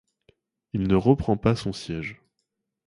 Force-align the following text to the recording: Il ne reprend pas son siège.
Il 0.73 0.87
ne 0.87 0.95
reprend 0.95 1.37
pas 1.37 1.55
son 1.55 1.73
siège. 1.73 2.19